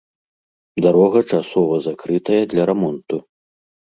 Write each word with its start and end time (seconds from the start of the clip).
Дарога 0.85 1.19
часова 1.33 1.75
закрытая 1.87 2.41
для 2.53 2.63
рамонту. 2.69 3.15